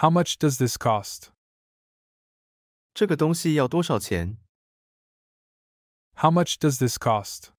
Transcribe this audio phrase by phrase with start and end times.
[0.00, 1.32] How much does this cost?
[2.94, 4.38] 这个东西要多少钱？
[6.14, 7.52] How much does this cost?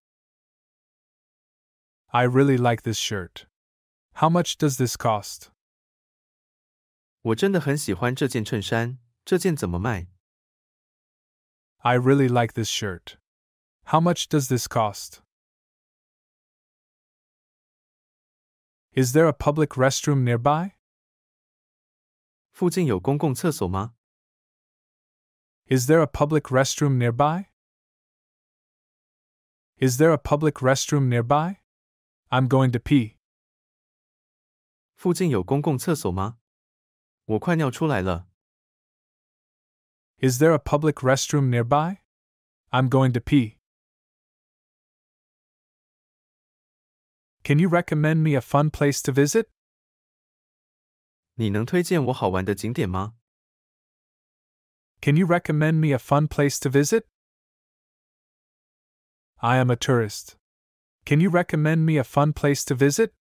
[2.07, 3.45] I really like this shirt.
[4.13, 5.49] How much does this cost?
[7.21, 10.07] 我真的很喜欢这件衬衫，这件怎么卖？
[11.79, 13.17] I really like this shirt.
[13.85, 15.21] How much does this cost?
[18.93, 20.73] Is there a public restroom nearby?
[22.51, 23.95] 附近有公共厕所吗？
[25.65, 27.47] Is there a public restroom nearby?
[29.79, 31.57] Is there a public restroom nearby?
[32.29, 33.17] I'm going to pee.
[34.95, 36.39] 附近有公共厕所吗？
[37.25, 38.27] 我快尿出来了。
[40.19, 41.99] Is there a public restroom nearby?
[42.71, 43.59] I'm going to pee.
[47.43, 49.47] Can you recommend me a fun place to visit?
[51.35, 53.15] 你能推荐我好玩的景点吗？
[55.01, 57.05] Can you recommend me a fun place to visit?
[59.35, 60.35] I am a tourist.
[61.05, 63.11] Can you recommend me a fun place to visit?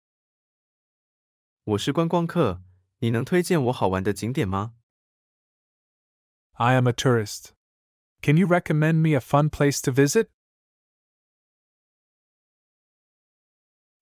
[1.64, 2.62] 我是观光客，
[2.98, 4.74] 你能推荐我好玩的景点吗？
[6.52, 7.50] I am a tourist.
[8.22, 10.30] Can you recommend me a fun place to visit?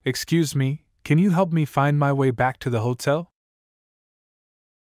[0.04, 3.27] Excuse me, can you help me find my way back to the hotel?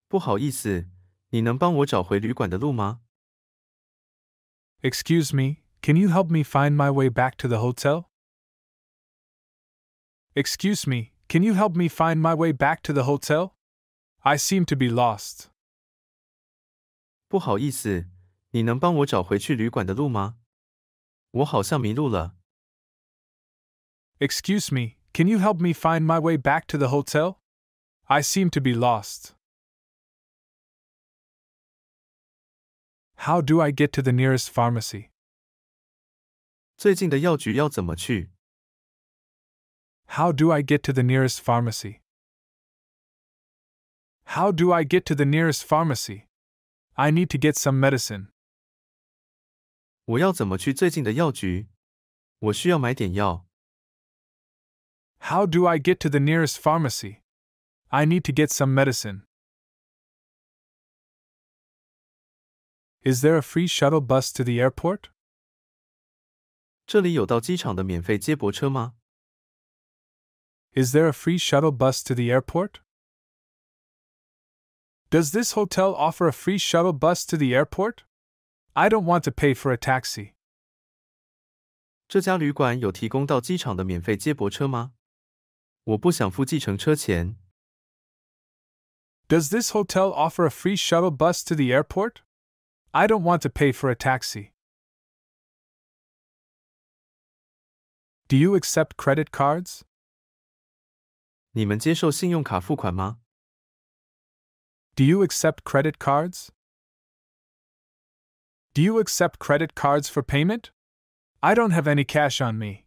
[0.07, 0.89] 不好意思，
[1.29, 3.01] 你能帮我找回旅馆的路吗？
[4.81, 8.05] Excuse me, can you help me find my way back to the hotel?
[10.33, 13.51] Excuse me, can you help me find my way back to the hotel?
[14.19, 15.49] I seem to be lost.
[17.27, 18.07] 不好意思，
[18.51, 20.37] 你能帮我找回去旅馆的路吗？
[21.31, 22.35] 我好像迷路了。
[24.19, 27.37] Excuse me, can you help me find my way back to the hotel?
[28.05, 29.34] I seem to be lost.
[33.17, 35.09] How do I get to the nearest pharmacy?
[36.77, 38.31] 最近的药局要怎么去？
[40.07, 42.01] How do I get to the nearest pharmacy?
[44.25, 46.27] How do I get to the nearest pharmacy?
[46.93, 48.29] I need to get some medicine.
[50.05, 51.67] 我要怎么去最近的药局？
[52.39, 53.45] 我需要买点药。
[55.19, 57.21] How do I get to the nearest pharmacy?
[57.89, 59.24] I need to get some medicine.
[63.05, 65.11] Is there a free shuttle bus to the airport?
[66.85, 68.95] 这里有到机场的免费接驳车吗？
[70.73, 72.81] Is there a free shuttle bus to the airport?
[75.09, 78.05] Does this hotel offer a free shuttle bus to the airport?
[78.73, 80.33] I don't want to pay for a taxi.
[82.07, 84.93] 这家旅馆有提供到机场的免费接驳车吗？
[85.83, 87.37] 我不想付计程车钱。
[89.27, 92.21] Does this hotel offer a free shuttle bus to the airport?
[92.95, 94.51] I don't want to pay for a taxi.
[98.27, 99.81] Do you accept credit cards?
[101.51, 103.19] 你们接受信用卡付款吗？
[104.95, 106.49] Do you accept credit cards?
[108.73, 110.71] Do you accept credit cards for payment?
[111.39, 112.85] I don't have any cash on me.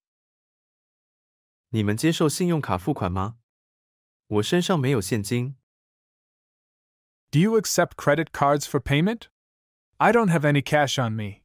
[1.70, 3.38] 你们接受信用卡付款吗？
[4.28, 5.56] 我身上没有现金。
[7.30, 9.28] Do you accept credit cards for payment?
[9.98, 11.42] I don't have any cash on me.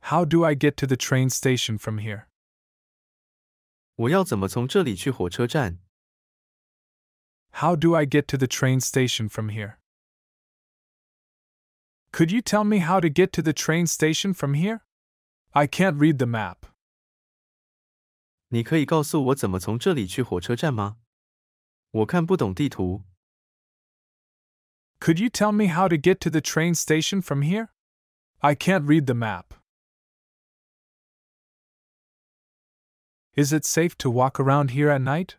[0.00, 2.26] How do I get to the train station from here?
[3.96, 5.78] 我要怎么从这里去火车站？
[7.52, 9.78] How do I get to the train station from here?
[12.10, 14.80] Could you tell me how to get to the train station from here?
[15.52, 16.68] I can't read the map.
[18.48, 20.98] 你可以告诉我怎么从这里去火车站吗？
[21.90, 23.04] 我看不懂地图。
[25.00, 27.72] Could you tell me how to get to the train station from here?
[28.42, 29.54] I can't read the map.
[33.34, 35.36] Is it safe to walk around here at night?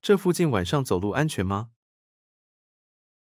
[0.00, 1.70] 这附近晚上走路安全吗？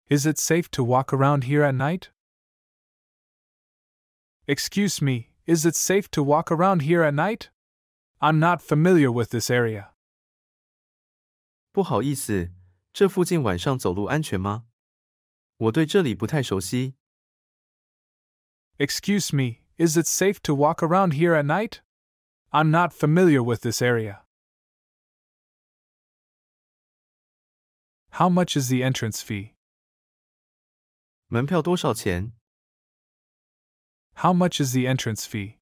[0.09, 2.11] Is it safe to walk around here at night?
[4.47, 7.50] Excuse me, is it safe to walk around here at night?
[8.19, 9.93] I'm not familiar with this area.
[11.73, 12.50] 不好意思，
[12.94, 14.67] 这附近晚上走路安全吗？
[15.56, 16.94] 我对这里不太熟悉。
[18.79, 21.81] Excuse me, is it safe to walk around here at night?
[22.50, 24.23] I'm not familiar with this area.
[28.12, 29.55] How much is the entrance fee?
[31.29, 32.32] 门票多少钱？
[34.15, 35.59] How much is the entrance fee?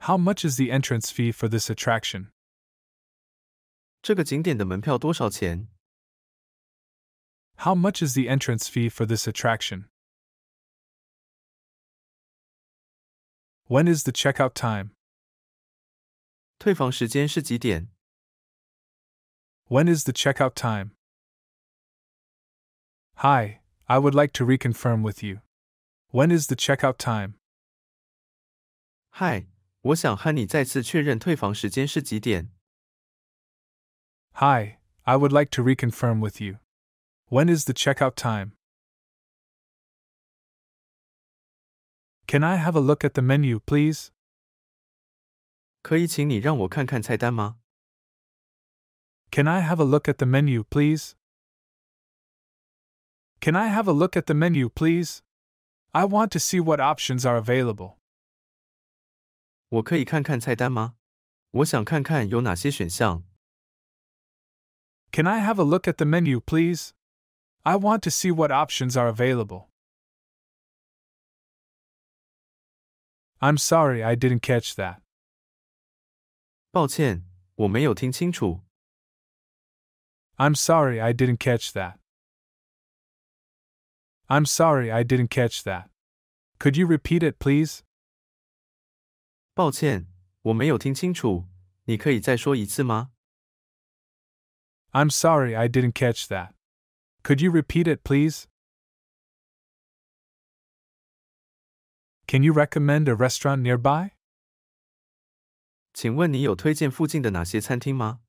[0.00, 2.30] How much is the entrance fee for this attraction?
[4.02, 5.68] 这个景点的门票多少钱？
[7.56, 9.84] How much is the entrance fee for this attraction?
[13.66, 14.90] When is the checkout time?
[16.58, 17.88] 退房时间是几点
[19.68, 20.90] When is the checkout time?
[23.14, 25.40] Hi, I would like to reconfirm with you.
[26.10, 27.34] When is the checkout time?
[29.08, 29.46] 嗨，
[29.80, 32.50] 我想和你再次确认退房时间是几点。
[34.34, 36.58] Hi, I would like to reconfirm with you.
[37.28, 38.52] When is the checkout time?
[42.26, 44.10] Can I have a look at the menu, please?
[45.82, 47.58] 可以请你让我看看菜单吗
[49.30, 51.14] Can I have a look at the menu, please?
[53.40, 55.20] Can I have a look at the menu, please?
[55.92, 57.98] I want to see what options are available.
[59.68, 60.96] 我可以看看菜单吗？
[61.50, 63.24] 我想看看有哪些选项。
[65.12, 66.92] Can I have a look at the menu, please?
[67.64, 69.68] I want to see what options are available.
[73.40, 75.02] I'm sorry I didn't catch that.
[76.72, 78.62] 抱歉，我没有听清楚。
[80.36, 81.98] I'm sorry I didn't catch that.
[84.26, 85.90] I'm sorry I didn't catch that.
[86.58, 87.82] Could you repeat it, please?
[89.54, 90.08] 抱歉，
[90.42, 91.46] 我没有听清楚，
[91.84, 93.12] 你可以再说一次吗
[94.92, 96.54] ？I'm sorry I didn't catch that.
[97.22, 98.46] Could you repeat it, please?
[102.26, 104.12] Can you recommend a restaurant nearby?
[105.92, 108.20] 请问你有推荐附近的哪些餐厅吗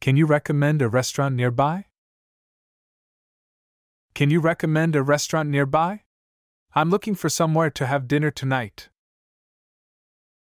[0.00, 1.86] Can you recommend a restaurant nearby?
[4.14, 6.04] Can you recommend a restaurant nearby?
[6.72, 8.88] I'm looking for somewhere to have dinner tonight.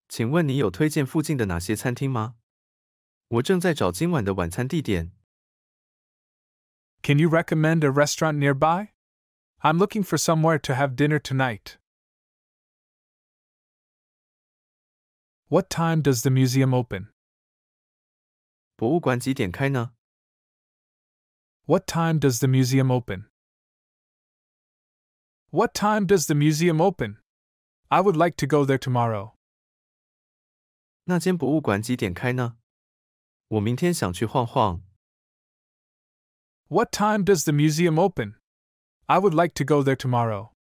[0.10, 2.36] 请问你有推荐附近的哪些餐厅吗？
[3.32, 5.12] 我正在找今晚的晚餐地点。
[7.02, 8.90] Can you recommend a restaurant nearby?
[9.60, 11.78] I'm looking for somewhere to have dinner tonight.
[15.50, 17.14] What time does the museum open?
[18.76, 19.94] 博物馆几点开呢
[21.66, 23.30] What time does the museum open?
[25.50, 27.18] What time does the museum open?
[27.88, 29.36] I would like to go there tomorrow.
[31.06, 32.58] 那间博物馆几点开呢？
[33.52, 34.84] 我明天想去晃晃。
[36.70, 38.36] What time does the museum open?
[39.06, 40.52] I would like to go there tomorrow.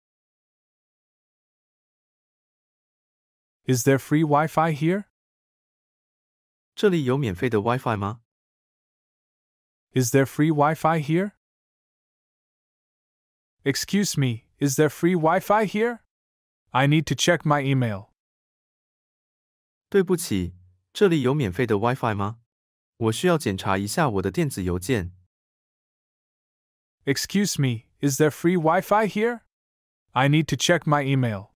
[3.65, 5.07] Is there free Wi Fi here?
[6.77, 8.21] 这里有免费的 WiFi 吗？
[9.93, 11.33] Is there free Wi Fi here?
[13.65, 16.01] Excuse me, is there free Wi Fi here?
[16.71, 18.11] I need to check my email.
[19.89, 20.55] 对不起，
[20.93, 22.41] 这里有免费的 WiFi 吗？
[23.01, 25.13] 我需要检查一下我的电子邮件。
[27.05, 29.43] Excuse me, is there free Wi Fi here?
[30.13, 31.51] I need to check my email.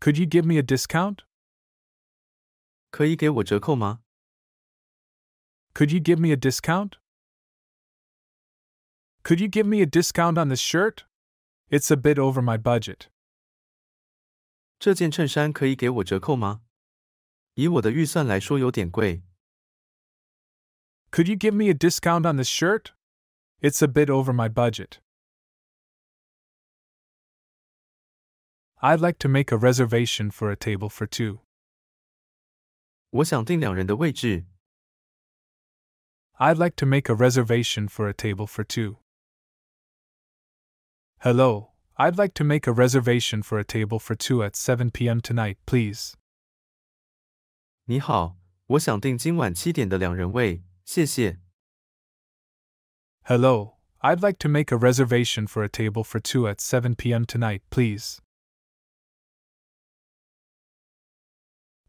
[0.00, 1.20] Could you give me a discount?
[2.90, 4.02] 可以给我折扣吗？
[5.72, 6.98] Could you give me a discount?
[9.24, 11.06] Could you give me a discount on this shirt?
[11.70, 13.08] It's a bit over my budget.
[14.78, 16.60] 这件衬衫可以给我折扣吗？
[17.58, 19.22] 以我的预算来说，有点贵。
[21.10, 22.92] Could you give me a discount on this shirt?
[23.60, 24.98] It's a bit over my budget.
[28.82, 31.38] I'd like to make a reservation for a table for two.
[33.10, 34.44] 我想订两人的位置。
[36.34, 38.96] I'd like to make a reservation for a table for two.
[41.20, 45.20] Hello, I'd like to make a reservation for a table for two at 7 p.m.
[45.20, 46.16] tonight, please.
[47.88, 51.40] 你好，我想订今晚七点的两人位，谢谢。
[53.24, 57.24] Hello, I'd like to make a reservation for a table for two at 7 p.m.
[57.24, 58.18] tonight, please.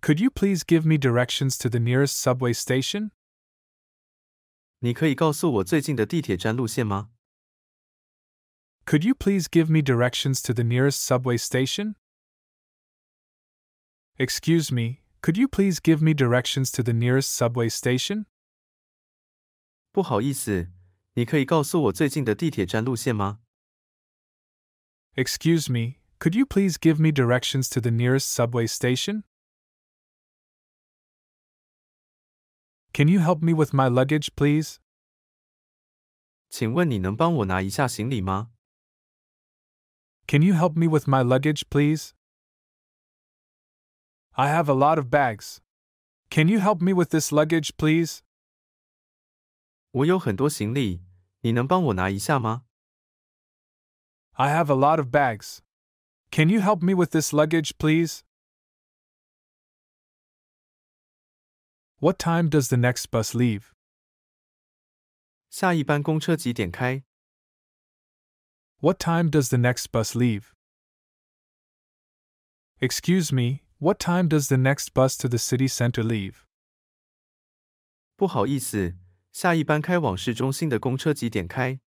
[0.01, 3.11] Could you please give me directions to the nearest subway station?
[4.79, 7.09] 你可以告诉我最近的地铁站路线吗？
[8.85, 11.95] Could you please give me directions to the nearest subway station?
[14.17, 18.25] Excuse me, could you please give me directions to the nearest subway station?
[19.91, 20.71] 不好意思，
[21.13, 23.39] 你可以告诉我最近的地铁站路线吗？
[25.15, 29.23] Excuse me, could you please give me directions to the nearest subway station?
[32.93, 34.77] Can you help me with my luggage, please?
[36.49, 38.51] 请问你能帮我拿一下行李吗？
[40.27, 42.11] Can you help me with my luggage, please?
[44.39, 45.61] I have a lot of bags.
[46.29, 48.19] Can you help me with this luggage, please?
[49.91, 51.01] 我有很多行李，
[51.41, 52.65] 你能帮我拿一下吗？
[54.33, 55.59] I have a lot of bags.
[56.31, 58.23] Can you help me with this luggage, please?
[61.99, 63.71] What time does the next bus leave?
[65.49, 67.03] 下一班公车几点开？
[68.79, 70.53] What time does the next bus leave?
[72.79, 76.45] Excuse me, what time does the next bus to the city center leave?
[78.15, 78.95] 不好意思，
[79.31, 81.79] 下一班开往市中心的公车几点开？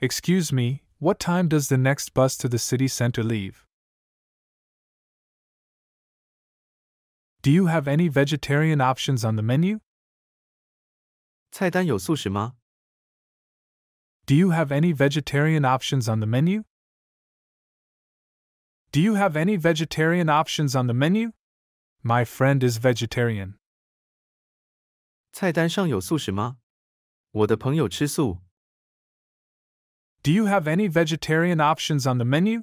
[0.00, 3.66] Excuse me, what time does the next bus to the city center leave?
[7.42, 9.80] Do you have any vegetarian options on the menu?
[11.50, 12.56] 菜单有素食吗？
[14.26, 16.64] Do you have any vegetarian options on the menu?
[18.90, 21.32] Do you have any vegetarian options on the menu?
[22.02, 23.54] My friend is vegetarian.
[25.32, 26.58] 菜单上有素食吗？
[27.30, 28.42] 我的朋友吃素。
[30.22, 32.62] Do you have any vegetarian options on the menu?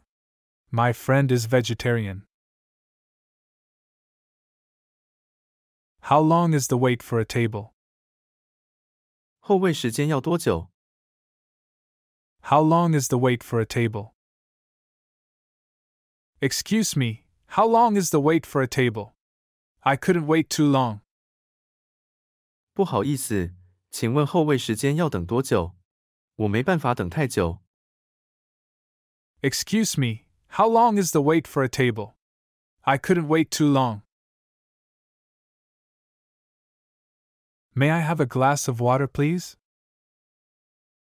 [0.69, 2.25] My friend is vegetarian.
[6.03, 7.73] How long is the wait for a table?
[9.39, 10.71] 后位时间要多久？
[12.43, 14.13] How long is the wait for a table?
[16.39, 19.13] Excuse me, how long is the wait for a table?
[19.81, 21.01] I couldn't wait too long.
[22.73, 23.53] 不好意思，
[23.91, 25.75] 请问后位时间要等多久？
[26.35, 27.59] 我没办法等太久。
[29.41, 32.15] Excuse me, how long is the wait for a table?
[32.81, 34.01] I couldn't wait too long.
[37.73, 39.53] May I have a glass of water, please?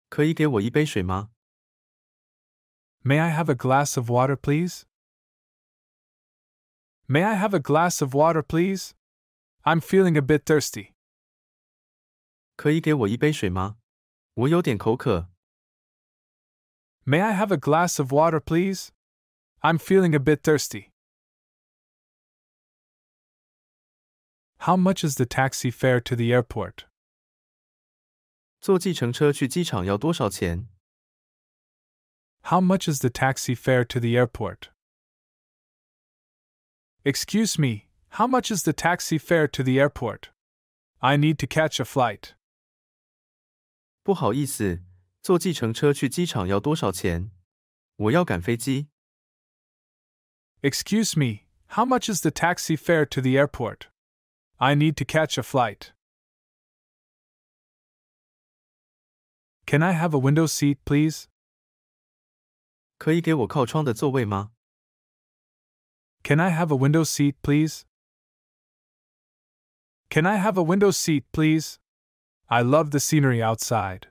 [0.08, 1.30] 可以给我一杯水吗？
[3.02, 4.84] May I have a glass of water, please?
[7.10, 8.94] May I have a glass of water, please?
[9.64, 10.94] I'm feeling a bit thirsty.
[12.56, 13.78] 可以给我一杯水吗？
[14.34, 15.28] 我有点口渴。
[17.04, 18.88] May I have a glass of water, please?
[19.60, 20.90] I'm feeling a bit thirsty.
[24.58, 26.86] How much is the taxi fare to the airport?
[28.60, 30.68] 坐计程车去机场要多少钱？
[32.42, 34.69] How much is the taxi fare to the airport?
[37.04, 40.30] Excuse me, how much is the taxi fare to the airport?
[41.00, 42.34] I need to catch a flight.
[44.02, 44.82] 不好意思，
[45.22, 47.30] 坐计程车去机场要多少钱？
[47.96, 48.88] 我要赶飞机。
[50.62, 53.88] Excuse me, how much is the taxi fare to the airport?
[54.56, 55.92] I need to catch a flight.
[59.66, 61.26] Can I have a window seat, please?
[62.98, 64.52] 可以给我靠窗的座位吗？
[66.22, 67.84] Can I have a window seat, please?
[70.10, 71.78] Can I have a window seat, please?
[72.48, 74.08] I love the scenery outside.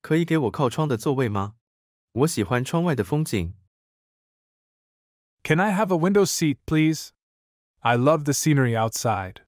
[0.00, 1.56] 可以给我靠窗的座位吗？
[2.12, 3.54] 我喜欢窗外的风景。
[5.42, 7.10] Can I have a window seat, please?
[7.80, 9.42] I love the scenery outside.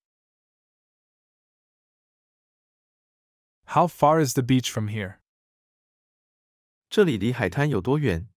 [3.66, 5.18] How far is the beach from here?
[6.88, 8.28] 这里离海滩有多远？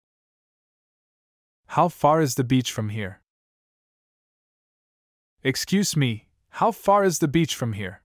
[1.72, 3.20] How far is the beach from here?
[5.42, 8.02] Excuse me, how far is the beach from here?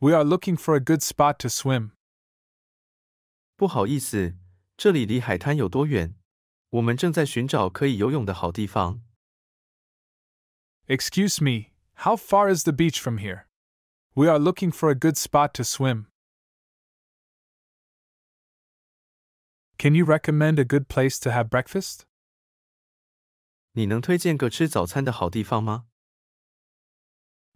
[0.00, 1.92] We are looking for a good spot to swim.
[3.56, 4.36] 不好意思，
[4.76, 6.14] 这里离海滩有多远？
[6.70, 9.00] 我们正在寻找可以游泳的好地方。
[10.86, 13.46] Excuse me, how far is the beach from here?
[14.14, 16.06] We are looking for a good spot to swim.
[19.78, 22.04] Can you recommend a good place to have breakfast?
[23.72, 25.86] 你能推荐个吃早餐的好地方吗？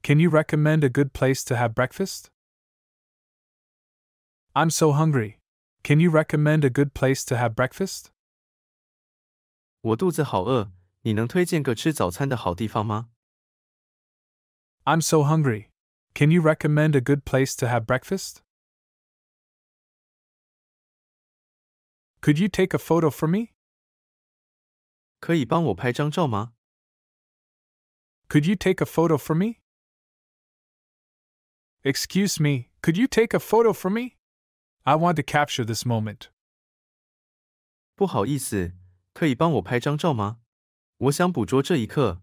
[0.03, 2.27] Can you recommend a good place to have breakfast?
[4.53, 5.39] I'm so hungry.
[5.83, 8.07] Can you recommend a good place to have breakfast?
[9.81, 10.73] 我肚子好饿，
[11.03, 13.11] 你能推荐个吃早餐的好地方吗？
[14.85, 15.71] I'm so hungry.
[16.15, 18.43] Can you recommend a good place to have breakfast?
[22.21, 23.53] Could you take a photo for me?
[25.21, 26.55] 可以帮我拍张照吗？
[28.29, 29.61] Could you take a photo for me?
[31.83, 34.17] Excuse me, could you take a photo for me?
[34.85, 36.31] I want to capture this moment.
[37.95, 38.75] 不好意思，
[39.13, 40.41] 可以帮我拍张照吗？
[40.99, 42.23] 我想捕捉这一刻。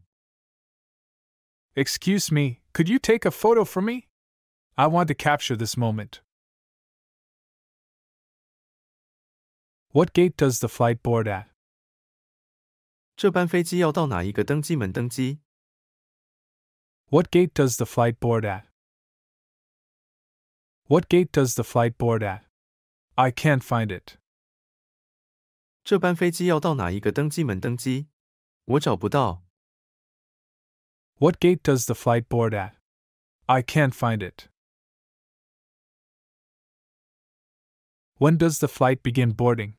[1.76, 4.08] Excuse me, could you take a photo for me?
[4.76, 6.22] I want to capture this moment.
[9.92, 11.48] What gate does the flight board at?
[13.16, 15.40] 这班飞机要到哪一个登机门登机？
[17.08, 18.66] What gate does the flight board at?
[20.86, 22.46] What gate does the flight board at?
[23.16, 24.18] I can't find it.
[25.84, 28.08] 这班飞机要到哪一个登机门登机？
[28.66, 29.44] 我找不到。
[31.16, 32.76] What gate does the flight board at?
[33.48, 34.48] I can't find it.
[38.18, 39.76] When does the flight begin boarding?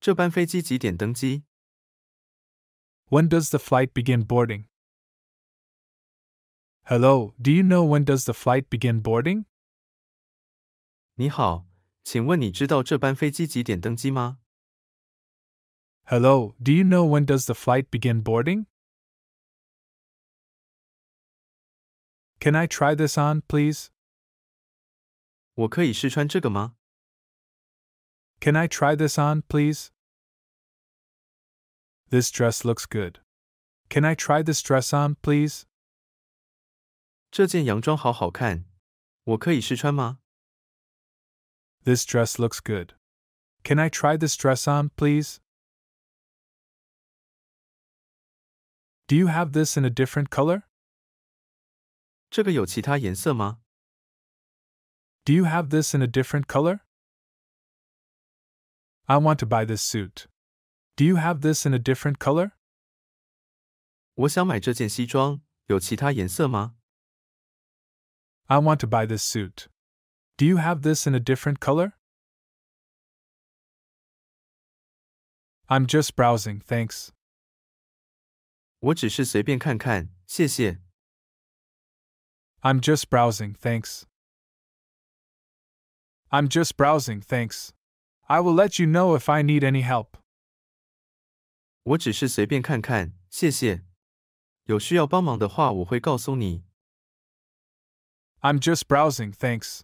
[0.00, 1.44] 这班飞机几点登机？
[3.10, 4.66] When does the flight begin boarding?
[6.84, 9.44] Hello, do you know when does the flight begin boarding?
[11.14, 11.66] 你好，
[12.04, 14.38] 请问你知道这班飞机几点登机吗？
[16.04, 18.66] Hello, do you know when does the flight begin boarding?
[22.38, 23.88] Can I try this on, please?
[25.54, 26.76] 我可以试穿这个吗？
[28.40, 29.88] Can I try this on, please?
[32.10, 33.20] This dress looks good.
[33.88, 35.64] Can I try this dress on, please?
[37.30, 38.64] 这件洋装好好看，
[39.24, 40.20] 我可以试穿吗？
[41.84, 42.94] This dress looks good.
[43.62, 45.40] Can I try this dress on, please?
[49.08, 50.62] Do you have this in a different color?
[52.30, 53.60] 这个有其他颜色吗？
[55.24, 56.80] Do you have this in a different color?
[59.06, 60.26] I want to buy this suit.
[61.00, 62.52] Do you have this in a different color?
[64.14, 66.76] 我想买这件西装，有其他颜色吗？
[68.46, 69.66] I want to buy this suit.
[70.36, 71.92] Do you have this in a different color?
[75.66, 77.08] I'm just browsing, thanks.
[78.78, 80.80] 我只是随便看看，谢谢。
[82.60, 84.04] I'm just browsing, thanks.
[86.30, 87.70] I'm just browsing, thanks.
[88.28, 90.16] I will let you know if I need any help.
[91.82, 93.84] 我只是随便看看，谢谢。
[94.64, 96.64] 有需要帮忙的话，我会告诉你。
[98.40, 99.82] I'm just browsing, thanks.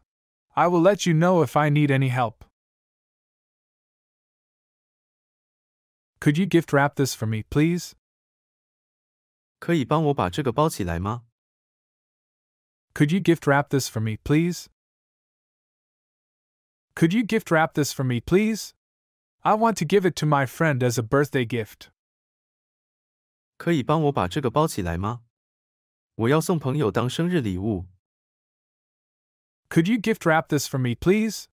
[0.54, 2.44] I will let you know if I need any help.
[6.20, 7.92] Could you gift wrap this for me, please?
[9.58, 11.24] 可以帮我把这个包起来吗？
[12.94, 14.66] Could you gift wrap this for me, please?
[16.94, 18.72] Could you gift wrap this for me, please?
[19.46, 21.90] I want to give it to my friend as a birthday gift.
[23.56, 25.22] 可以帮我把这个包起来吗？
[26.14, 27.86] 我要送朋友当生日礼物。
[29.68, 31.46] Could you gift wrap this for me, please?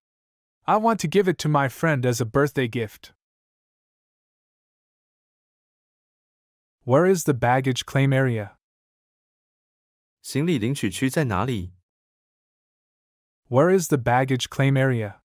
[0.64, 3.12] I want to give it to my friend as a birthday gift.
[6.84, 8.56] Where is the baggage claim area?
[10.22, 11.72] 行李领取区在哪里？
[13.48, 15.20] Where is the baggage claim area?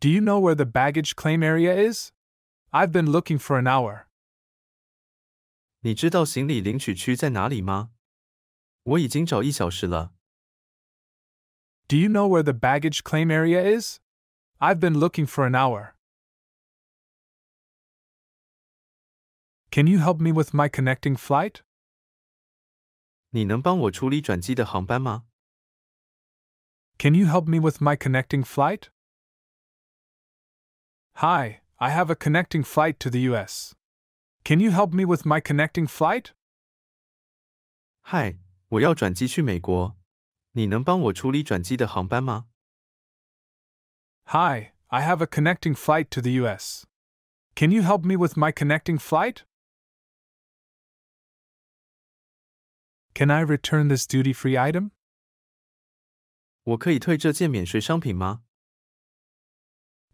[0.00, 2.12] Do you know where the baggage claim area is?
[2.70, 4.06] I've been looking for an hour.
[5.80, 7.90] 你知道行李领取区在哪里吗？
[8.82, 10.12] 我已经找一小时了。
[11.88, 14.00] Do you know where the baggage claim area is?
[14.58, 15.94] I've been looking for an hour.
[19.70, 21.62] Can you help me with my connecting flight?
[23.30, 25.24] 你能帮我处理转机的航班吗？
[26.98, 28.90] Can you help me with my connecting flight?
[31.18, 33.74] Hi, I have a connecting flight to the US.
[34.44, 36.32] Can you help me with my connecting flight?
[38.02, 39.96] 嗨，我要转机去美国，
[40.52, 42.48] 你能帮我处理转机的航班吗？
[44.26, 46.84] Hi, I have a connecting flight to the US.
[47.54, 49.44] Can you help me with my connecting flight?
[53.14, 54.90] Can I return this duty free item?
[56.64, 58.42] 我可以退这件免税商品吗？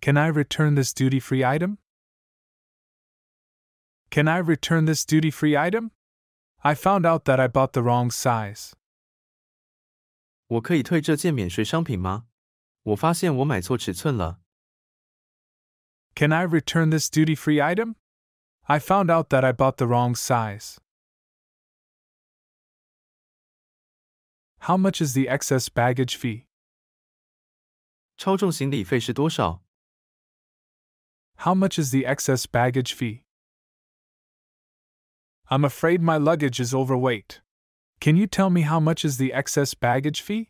[0.05, 1.79] Can I return this duty free item?
[4.11, 5.91] Can I return this duty free item?
[6.63, 8.73] I found out that I bought the wrong size.
[10.47, 12.27] 我可以退这件免税商品吗？
[12.83, 14.41] 我发现我买错尺寸了。
[16.15, 17.95] Can I return this duty free item?
[18.63, 20.79] I found out that I bought the wrong size.
[24.65, 26.47] How much is the excess baggage fee?
[28.17, 29.63] 超重行李费是多少？
[31.37, 33.23] How much is the excess baggage fee?
[35.49, 37.41] I'm afraid my luggage is overweight.
[38.01, 40.49] Can you tell me how much is the excess baggage fee?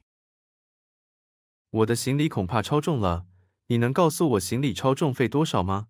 [1.71, 3.27] 我的行李恐怕超重了，
[3.67, 5.89] 你能告诉我行李超重费多少吗？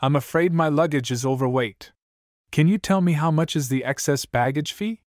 [0.00, 1.92] I'm afraid my luggage is overweight.
[2.50, 5.02] Can you tell me how much is the excess baggage fee?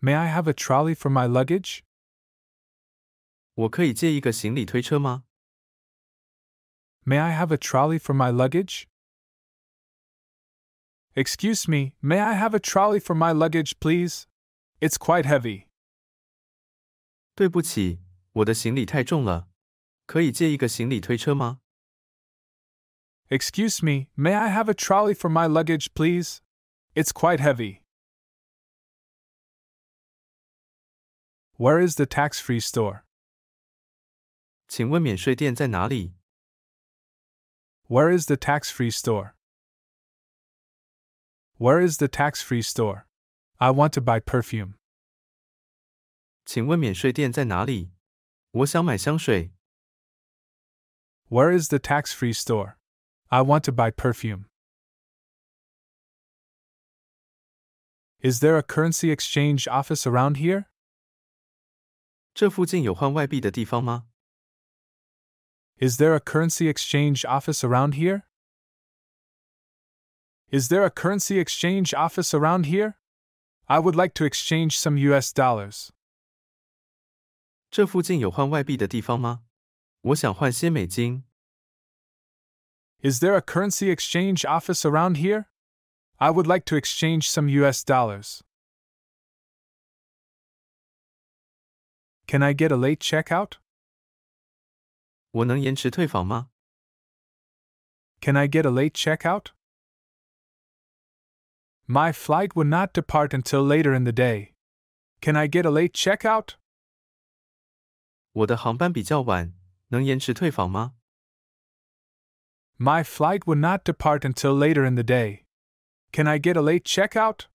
[0.00, 1.82] May I have a trolley for my luggage?
[3.54, 5.24] 我可以借一个行李推车吗？
[7.04, 8.86] may I have a trolley for my luggage?
[11.14, 14.26] Excuse me, may I have a trolley for my luggage, please?
[14.80, 15.66] It's quite heavy.
[17.34, 18.00] 对不起，
[18.32, 19.48] 我的行李太重了，
[20.06, 21.60] 可以借一个行李推车吗？
[23.28, 26.38] Excuse me, may I have a trolley for my luggage, please?
[26.94, 27.82] It's quite heavy.
[31.56, 33.01] Where is the tax free store?
[34.72, 36.14] 请问免税店在哪里？
[37.88, 39.34] Where is the tax free store?
[41.58, 43.06] Where is the tax free store?
[43.56, 44.74] I want to buy perfume.
[46.44, 47.90] 请问免税店在哪里？
[48.50, 49.52] 我想买香水。
[51.28, 52.76] Where is the tax free store?
[53.26, 54.44] I want to buy perfume.
[58.20, 60.66] Is there a currency exchange office around here?
[62.34, 64.08] 这附近有换外币的地方吗？
[65.78, 68.22] Is there a currency exchange office around here?
[70.50, 72.94] Is there a currency exchange office around here?
[73.68, 75.90] I would like to exchange some US dollars.
[77.70, 79.44] 这附近有换外币的地方吗？
[80.00, 81.24] 我想换些美金。
[83.00, 85.46] Is there a currency exchange office around here?
[86.16, 88.40] I would like to exchange some US dollars.
[92.26, 93.58] Can I get a late checkout?
[95.32, 96.50] 我能延迟退房吗？
[98.20, 99.52] Can I get a late checkout?
[101.86, 104.54] My flight would not depart until later in the day.
[105.20, 106.56] Can I get a late checkout?
[108.32, 109.54] 我的航班比较晚，
[109.88, 110.94] 能延迟退房吗？
[112.76, 115.44] My flight would not depart until later in the day.
[116.12, 117.46] Can I get a late checkout?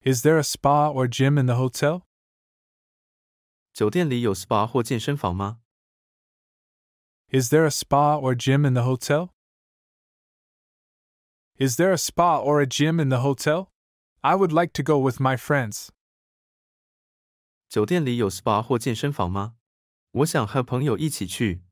[0.00, 2.06] Is there a spa or gym in the hotel?
[3.72, 5.60] 酒店里有 SPA 或健身房吗？
[7.30, 9.30] Is there a spa or gym in the hotel?
[11.56, 13.72] Is there a spa or a gym in the hotel?
[14.20, 15.88] I would like to go with my friends.
[17.68, 19.56] 酒店里有 SPA 或健身房吗？
[20.12, 21.62] 我想和朋友一起去。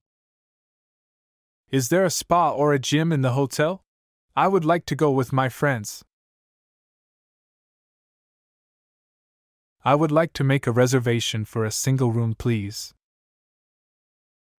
[1.70, 3.84] Is there a spa or a gym in the hotel?
[4.34, 6.02] I would like to go with my friends.
[9.80, 12.92] I would like to make a reservation for a single room, please.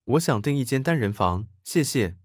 [0.04, 2.18] 我想订一间单人房，谢谢。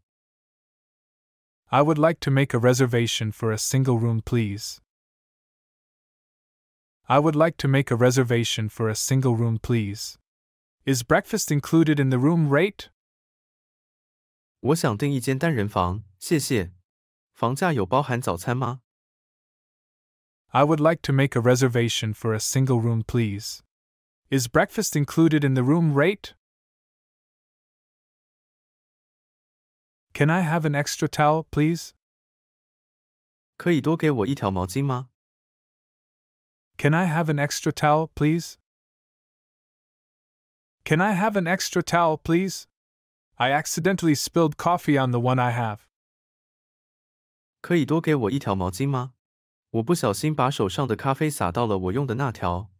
[1.66, 4.78] I would like to make a reservation for a single room, please.
[7.04, 10.16] I would like to make a reservation for a single room, please.
[10.84, 12.88] Is breakfast included in the room rate?
[14.60, 16.72] 我想订一间单人房，谢谢。
[17.32, 18.80] 房价有包含早餐吗？
[20.52, 23.62] I would like to make a reservation for a single room, please.
[24.30, 26.34] Is breakfast included in the room rate?
[30.14, 31.94] Can I have an extra towel, please?
[33.56, 35.08] 可以多给我一条毛巾吗？
[36.76, 38.56] Can I have an extra towel, please?
[40.84, 42.66] Can I have an extra towel, please?
[43.36, 45.80] I accidentally spilled coffee on the one I have.
[47.60, 49.14] 可以多给我一条毛巾吗？
[49.72, 52.70] 我不小心把手上的咖啡洒到了我用的那条。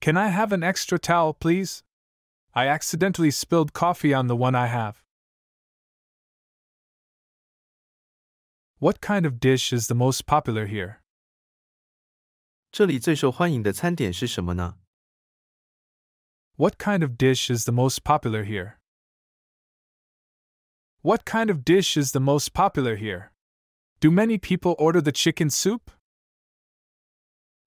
[0.00, 1.80] Can I have an extra towel, please?
[2.50, 4.96] I accidentally spilled coffee on the one I have.
[8.78, 11.00] What kind of dish is the most popular here?
[12.70, 14.78] 这里最受欢迎的餐点是什么呢？
[16.56, 18.78] What kind of dish is the most popular here?
[21.00, 23.29] What kind of dish is the most popular here?
[24.00, 25.92] Do many people order the chicken soup?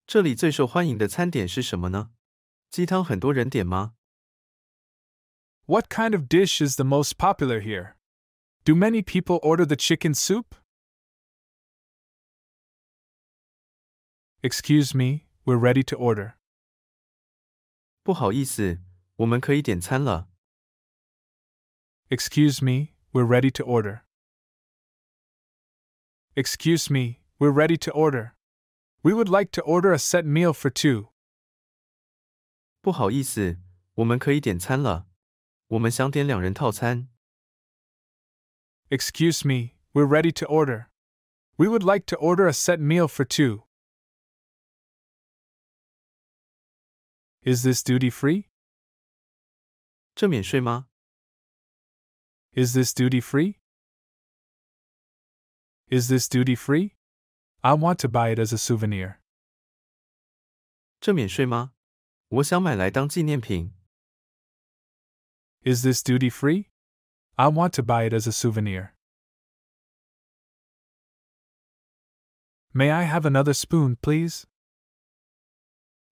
[0.05, 2.11] 这里最受欢迎的餐点是什么呢？
[2.69, 3.95] 鸡汤很多人点吗？
[5.65, 7.95] What kind of dish is the most popular here?
[8.63, 10.55] Do many people order the chicken soup?
[14.41, 16.35] Excuse me, we're ready to order.
[18.03, 18.79] 不好意思，
[19.17, 20.29] 我们可以点餐了。
[22.09, 24.01] Excuse me, we're ready to order.
[26.35, 28.35] Excuse me, we're ready to order.
[29.01, 31.09] We would like to order a set meal for two.
[32.81, 33.57] 不好意思，
[33.95, 35.07] 我们可以点餐了。
[35.67, 37.09] 我们想点两人套餐。
[38.89, 40.87] Excuse me, we're ready to order.
[41.57, 43.65] We would like to order a set meal for two.
[47.41, 48.45] Is this duty free?
[50.15, 50.87] 这免税吗？
[52.53, 53.59] Is this duty free?
[55.89, 56.95] Is this duty free?
[57.61, 59.19] I want to buy it as a souvenir.
[61.01, 61.73] 这免税吗？
[62.29, 63.73] 我想买来当纪念品。
[65.63, 66.67] Is this duty free?
[67.35, 68.91] I want to buy it as a souvenir.
[72.71, 74.43] May I have another spoon, please?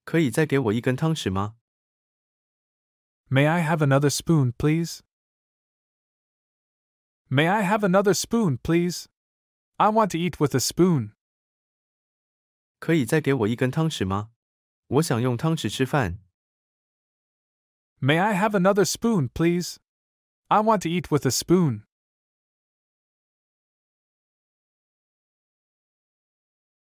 [0.04, 1.56] 可以再给我一根汤匙吗？
[3.30, 5.00] May I have another spoon, please?
[7.30, 9.06] May I have another spoon, please?
[9.82, 11.12] I want to eat with a spoon.
[12.78, 14.30] 可以再给我一根汤匙吗？
[14.86, 16.18] 我想用汤匙吃饭。
[18.00, 19.76] May I have another spoon, please?
[20.46, 21.82] I want to eat with a spoon.